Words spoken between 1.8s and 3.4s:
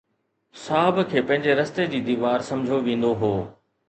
جي ديوار سمجهيو ويندو هو.